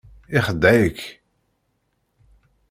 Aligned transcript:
Ixdeε-ik. 0.37 0.99